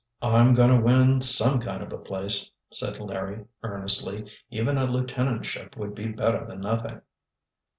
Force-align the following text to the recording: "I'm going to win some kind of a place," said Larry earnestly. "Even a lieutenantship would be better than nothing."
"I'm 0.23 0.55
going 0.55 0.75
to 0.75 0.83
win 0.83 1.21
some 1.21 1.59
kind 1.59 1.83
of 1.83 1.93
a 1.93 1.97
place," 1.99 2.49
said 2.71 2.97
Larry 2.99 3.45
earnestly. 3.61 4.27
"Even 4.49 4.75
a 4.75 4.87
lieutenantship 4.87 5.77
would 5.77 5.93
be 5.93 6.07
better 6.11 6.43
than 6.43 6.61
nothing." 6.61 7.01